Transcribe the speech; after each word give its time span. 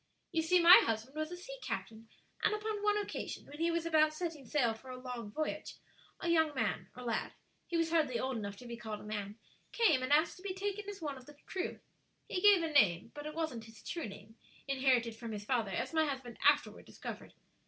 "You 0.31 0.41
see, 0.41 0.59
my 0.59 0.81
husband 0.83 1.15
was 1.15 1.29
a 1.31 1.37
sea 1.37 1.59
captain, 1.61 2.09
and 2.43 2.55
upon 2.55 2.81
one 2.81 2.97
occasion, 2.97 3.45
when 3.45 3.59
he 3.59 3.69
was 3.69 3.85
about 3.85 4.15
setting 4.15 4.47
sail 4.47 4.73
for 4.73 4.89
a 4.89 4.97
long 4.99 5.29
voyage, 5.29 5.75
a 6.19 6.27
young 6.27 6.55
man, 6.55 6.89
or 6.97 7.03
lad 7.03 7.33
he 7.67 7.77
was 7.77 7.91
hardly 7.91 8.17
old 8.19 8.35
enough 8.35 8.57
to 8.57 8.65
be 8.65 8.75
called 8.75 8.99
a 8.99 9.03
man 9.03 9.37
came 9.71 10.01
and 10.01 10.11
asked 10.11 10.37
to 10.37 10.41
be 10.41 10.55
taken 10.55 10.89
as 10.89 11.03
one 11.03 11.17
of 11.17 11.27
the 11.27 11.37
crew. 11.45 11.79
He 12.27 12.41
gave 12.41 12.63
a 12.63 12.71
name, 12.71 13.11
but 13.13 13.27
it 13.27 13.35
wasn't 13.35 13.65
his 13.65 13.83
true 13.87 14.07
name, 14.07 14.39
inherited 14.67 15.15
from 15.17 15.33
his 15.33 15.45
father, 15.45 15.69
as 15.69 15.93
my 15.93 16.07
husband 16.07 16.39
afterward 16.43 16.85
discovered. 16.85 17.35